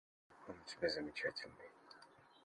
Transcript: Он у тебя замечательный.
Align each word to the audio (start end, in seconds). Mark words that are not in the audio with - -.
Он 0.47 0.55
у 0.59 0.63
тебя 0.67 0.89
замечательный. 0.89 1.69